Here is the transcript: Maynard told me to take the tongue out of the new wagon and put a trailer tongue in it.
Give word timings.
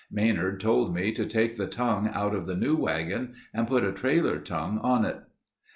Maynard 0.09 0.59
told 0.59 0.95
me 0.95 1.11
to 1.11 1.27
take 1.27 1.57
the 1.57 1.67
tongue 1.67 2.09
out 2.11 2.33
of 2.33 2.47
the 2.47 2.55
new 2.55 2.75
wagon 2.75 3.35
and 3.53 3.67
put 3.67 3.83
a 3.83 3.91
trailer 3.91 4.39
tongue 4.39 4.81
in 4.83 5.05
it. 5.05 5.19